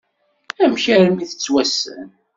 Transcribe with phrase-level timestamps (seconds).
[0.63, 2.07] Amek armi tettwassen?